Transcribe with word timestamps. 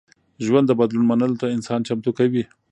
ژوند 0.45 0.65
د 0.67 0.71
بدلون 0.79 1.05
منلو 1.09 1.39
ته 1.41 1.47
انسان 1.55 1.79
چمتو 1.87 2.11
کوي. 2.17 2.43